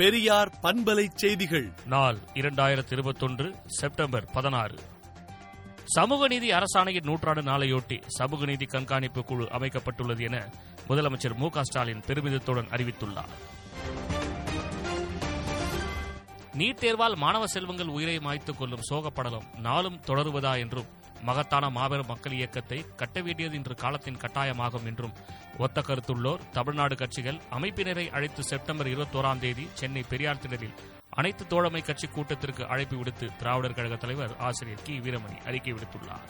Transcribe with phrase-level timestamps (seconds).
[0.00, 1.72] பெரியார் பண்பலை செய்திகள்.
[1.86, 4.78] நாள் இரண்டாயிரத்தி இருபத்தொன்று செப்டம்பர் பதினாறு.
[5.84, 10.48] சமூக நீதி அரசாணையின் நூற்றாண்டு நாளையொட்டி சமூக நீதி கண்காணிப்பு குழு அமைக்கப்பட்டுள்ளது என
[10.88, 13.34] முதலமைச்சர் மு க ஸ்டாலின் பெருமிதத்துடன் அறிவித்துள்ளார்.
[16.58, 20.86] நீட் தேர்வால் மாணவ செல்வங்கள் உயிரை மாய்த்துக் கொள்ளும் சோகப்படலம் நாளும் தொடருவதா என்றும்
[21.22, 25.14] மகத்தான மாபெரும் மக்கள் இயக்கத்தை கட்ட வேண்டியது இன்று காலத்தின் கட்டாயமாகும் என்றும்
[25.58, 30.74] ஒத்த கருத்துள்ளோர் தமிழ்நாடு கட்சிகள் அமைப்பினரை அழைத்து செப்டம்பர் இருபத்தோராம் தேதி சென்னை பெரியார் திடலில்
[31.10, 34.98] அனைத்து தோழமை கட்சி கூட்டத்திற்கு அழைப்பு விடுத்து திராவிடர் கழக தலைவர் ஆசிரியர் கி.
[34.98, 36.26] வீரமணி அறிக்கை விடுத்துள்ளார்.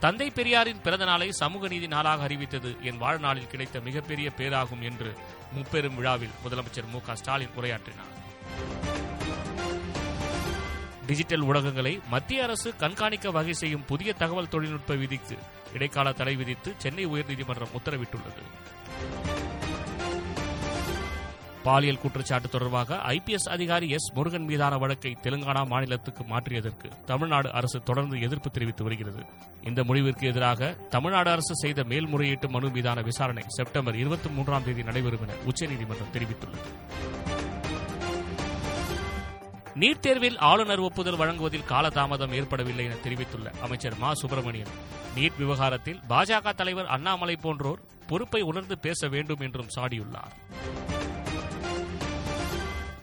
[0.00, 5.14] தந்தை பெரியாரின் பிறந்த நாளை சமூக நீதி நாளாக அறிவித்தது என் வாழ்நாளில் கிடைத்த மிகப்பெரிய பேராகும் என்று
[5.52, 8.12] முப்பெரும் விழாவில் முதலமைச்சர் மு க ஸ்டாலின் உரையாற்றினார்.
[11.08, 15.36] டிஜிட்டல் ஊடகங்களை மத்திய அரசு கண்காணிக்க வகை செய்யும் புதிய தகவல் தொழில்நுட்ப விதிக்கு
[15.74, 18.42] இடைக்கால தடை விதித்து சென்னை உயர்நீதிமன்றம் உத்தரவிட்டுள்ளது.
[21.62, 28.20] பாலியல் குற்றச்சாட்டு தொடர்பாக ஐபிஎஸ் அதிகாரி எஸ் முருகன் மீதான வழக்கை தெலுங்கானா மாநிலத்துக்கு மாற்றியதற்கு தமிழ்நாடு அரசு தொடர்ந்து
[28.20, 29.24] எதிர்ப்பு தெரிவித்து வருகிறது.
[29.62, 35.22] இந்த முடிவிற்கு எதிராக தமிழ்நாடு அரசு செய்த மேல்முறையீட்டு மனு மீதான விசாரணை செப்டம்பர் இருபத்தி மூன்றாம் தேதி நடைபெறும்
[35.22, 36.70] என உச்சநீதிமன்றம் தெரிவித்துள்ளது.
[39.78, 44.14] நீட் தேர்வில் ஆளுநர் ஒப்புதல் வழங்குவதில் காலதாமதம் ஏற்படவில்லை என தெரிவித்துள்ள அமைச்சர் மா.
[44.14, 44.68] சுப்பிரமணியன்.
[45.16, 50.32] நீட் விவகாரத்தில் பாஜக தலைவர் அண்ணாமலை போன்றோர் பொறுப்பை உணர்ந்து பேச வேண்டும் என்றும் சாடியுள்ளார்.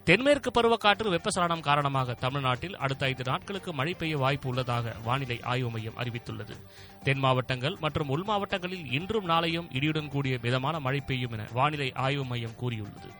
[0.03, 5.97] தென்மேற்கு பருவக்காற்று வெப்பசலனம் காரணமாக தமிழ்நாட்டில் அடுத்த ஐந்து நாட்களுக்கு மழை பெய்ய வாய்ப்பு உள்ளதாக வானிலை ஆய்வு மையம்
[5.97, 6.55] அறிவித்துள்ளது.
[7.03, 12.25] தென் மாவட்டங்கள் மற்றும் உள் மாவட்டங்களில் இன்றும் நாளையும் இடியுடன் கூடிய மிதமான மழை பெய்யும் என வானிலை ஆய்வு
[12.25, 13.11] மையம் கூறியுள்ளது.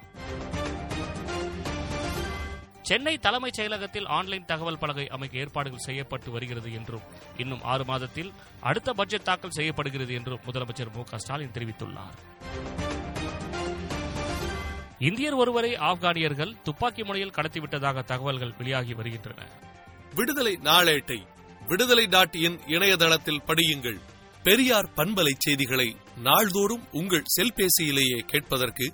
[2.86, 7.02] சென்னை தலைமைச் செயலகத்தில் ஆன்லைன் தகவல் பலகை அமைக்க ஏற்பாடுகள் செய்யப்பட்டு வருகிறது என்றும்
[7.38, 12.16] இன்னும் ஆறு மாதத்தில் அடுத்த பட்ஜெட் தாக்கல் செய்யப்படுகிறது என்றும் முதலமைச்சர் மு ஸ்டாலின் தெரிவித்துள்ளார்.
[15.00, 19.48] இந்தியர் ஒருவரை ஆப்கானியர்கள் துப்பாக்கி முனையில் கடத்திவிட்டதாக தகவல்கள் வெளியாகி வருகின்றன.
[20.16, 21.26] விடுதலை நாளேட்டை
[21.68, 24.00] விடுதலை நாட்டியின் இணையதளத்தில் படியுங்கள்.
[24.44, 28.94] பெரியார் பண்பலை செய்திகளை நாள்தோறும் உங்கள் செல்பேசியிலேயே கேட்பதற்கு